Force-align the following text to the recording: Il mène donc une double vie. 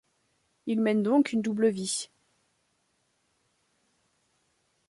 Il 0.65 0.81
mène 0.81 1.03
donc 1.03 1.31
une 1.31 1.43
double 1.43 1.69
vie. 1.69 2.09